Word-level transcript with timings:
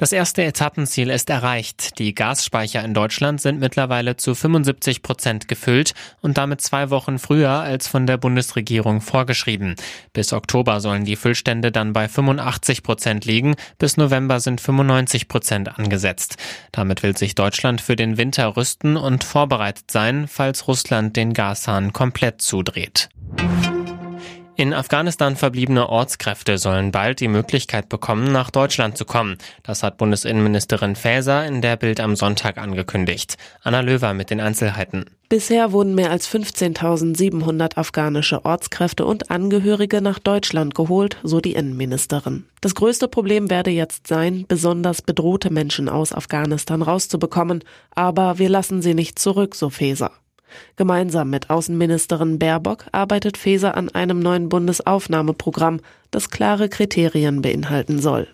Das 0.00 0.12
erste 0.12 0.42
Etappenziel 0.42 1.10
ist 1.10 1.28
erreicht. 1.28 1.98
Die 1.98 2.14
Gasspeicher 2.14 2.82
in 2.82 2.94
Deutschland 2.94 3.38
sind 3.38 3.60
mittlerweile 3.60 4.16
zu 4.16 4.34
75 4.34 5.02
Prozent 5.02 5.46
gefüllt 5.46 5.92
und 6.22 6.38
damit 6.38 6.62
zwei 6.62 6.88
Wochen 6.88 7.18
früher 7.18 7.50
als 7.50 7.86
von 7.86 8.06
der 8.06 8.16
Bundesregierung 8.16 9.02
vorgeschrieben. 9.02 9.74
Bis 10.14 10.32
Oktober 10.32 10.80
sollen 10.80 11.04
die 11.04 11.16
Füllstände 11.16 11.70
dann 11.70 11.92
bei 11.92 12.08
85 12.08 12.82
Prozent 12.82 13.26
liegen. 13.26 13.56
Bis 13.76 13.98
November 13.98 14.40
sind 14.40 14.62
95 14.62 15.28
Prozent 15.28 15.78
angesetzt. 15.78 16.38
Damit 16.72 17.02
will 17.02 17.14
sich 17.14 17.34
Deutschland 17.34 17.82
für 17.82 17.94
den 17.94 18.16
Winter 18.16 18.56
rüsten 18.56 18.96
und 18.96 19.22
vorbereitet 19.22 19.90
sein, 19.90 20.28
falls 20.28 20.66
Russland 20.66 21.14
den 21.14 21.34
Gashahn 21.34 21.92
komplett 21.92 22.40
zudreht. 22.40 23.10
In 24.60 24.74
Afghanistan 24.74 25.36
verbliebene 25.36 25.88
Ortskräfte 25.88 26.58
sollen 26.58 26.92
bald 26.92 27.20
die 27.20 27.28
Möglichkeit 27.28 27.88
bekommen, 27.88 28.30
nach 28.30 28.50
Deutschland 28.50 28.98
zu 28.98 29.06
kommen. 29.06 29.38
Das 29.62 29.82
hat 29.82 29.96
Bundesinnenministerin 29.96 30.96
Faeser 30.96 31.46
in 31.46 31.62
der 31.62 31.78
Bild 31.78 31.98
am 31.98 32.14
Sonntag 32.14 32.58
angekündigt. 32.58 33.38
Anna 33.62 33.80
Löwer 33.80 34.12
mit 34.12 34.28
den 34.28 34.38
Einzelheiten. 34.38 35.06
Bisher 35.30 35.72
wurden 35.72 35.94
mehr 35.94 36.10
als 36.10 36.28
15.700 36.28 37.78
afghanische 37.78 38.44
Ortskräfte 38.44 39.06
und 39.06 39.30
Angehörige 39.30 40.02
nach 40.02 40.18
Deutschland 40.18 40.74
geholt, 40.74 41.16
so 41.22 41.40
die 41.40 41.54
Innenministerin. 41.54 42.44
Das 42.60 42.74
größte 42.74 43.08
Problem 43.08 43.48
werde 43.48 43.70
jetzt 43.70 44.08
sein, 44.08 44.44
besonders 44.46 45.00
bedrohte 45.00 45.48
Menschen 45.50 45.88
aus 45.88 46.12
Afghanistan 46.12 46.82
rauszubekommen, 46.82 47.64
aber 47.94 48.38
wir 48.38 48.50
lassen 48.50 48.82
sie 48.82 48.92
nicht 48.92 49.18
zurück, 49.18 49.54
so 49.54 49.70
Faeser. 49.70 50.10
Gemeinsam 50.76 51.30
mit 51.30 51.50
Außenministerin 51.50 52.38
Baerbock 52.38 52.86
arbeitet 52.92 53.36
Faeser 53.36 53.76
an 53.76 53.88
einem 53.88 54.20
neuen 54.20 54.48
Bundesaufnahmeprogramm, 54.48 55.80
das 56.10 56.30
klare 56.30 56.68
Kriterien 56.68 57.42
beinhalten 57.42 57.98
soll. 57.98 58.28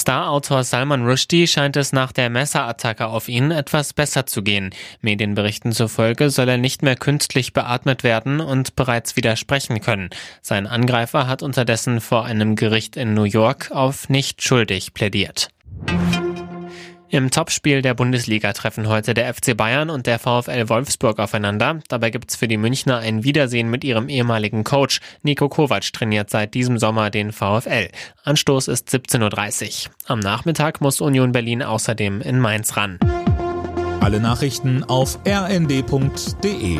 Starautor 0.00 0.64
Salman 0.64 1.04
Rushdie 1.06 1.46
scheint 1.46 1.76
es 1.76 1.92
nach 1.92 2.10
der 2.12 2.30
Messerattacke 2.30 3.06
auf 3.06 3.28
ihn 3.28 3.50
etwas 3.50 3.92
besser 3.92 4.24
zu 4.24 4.42
gehen. 4.42 4.70
Medienberichten 5.02 5.72
zufolge 5.72 6.30
soll 6.30 6.48
er 6.48 6.56
nicht 6.56 6.82
mehr 6.82 6.96
künstlich 6.96 7.52
beatmet 7.52 8.02
werden 8.02 8.40
und 8.40 8.76
bereits 8.76 9.16
wieder 9.16 9.36
sprechen 9.36 9.80
können. 9.82 10.08
Sein 10.40 10.66
Angreifer 10.66 11.26
hat 11.26 11.42
unterdessen 11.42 12.00
vor 12.00 12.24
einem 12.24 12.56
Gericht 12.56 12.96
in 12.96 13.12
New 13.12 13.24
York 13.24 13.70
auf 13.72 14.08
nicht 14.08 14.42
schuldig 14.42 14.94
plädiert. 14.94 15.50
Im 17.12 17.32
Topspiel 17.32 17.82
der 17.82 17.94
Bundesliga 17.94 18.52
treffen 18.52 18.86
heute 18.86 19.14
der 19.14 19.34
FC 19.34 19.56
Bayern 19.56 19.90
und 19.90 20.06
der 20.06 20.20
VfL 20.20 20.68
Wolfsburg 20.68 21.18
aufeinander. 21.18 21.80
Dabei 21.88 22.10
gibt's 22.10 22.36
für 22.36 22.46
die 22.46 22.56
Münchner 22.56 22.98
ein 22.98 23.24
Wiedersehen 23.24 23.68
mit 23.68 23.82
ihrem 23.82 24.08
ehemaligen 24.08 24.62
Coach. 24.62 25.00
Nico 25.22 25.48
Kovac 25.48 25.92
trainiert 25.92 26.30
seit 26.30 26.54
diesem 26.54 26.78
Sommer 26.78 27.10
den 27.10 27.32
VfL. 27.32 27.88
Anstoß 28.22 28.68
ist 28.68 28.90
17.30 28.90 29.88
Uhr. 29.88 29.92
Am 30.06 30.20
Nachmittag 30.20 30.80
muss 30.80 31.00
Union 31.00 31.32
Berlin 31.32 31.64
außerdem 31.64 32.20
in 32.20 32.38
Mainz 32.38 32.76
ran. 32.76 33.00
Alle 34.00 34.20
Nachrichten 34.20 34.84
auf 34.84 35.18
rnd.de 35.26 36.78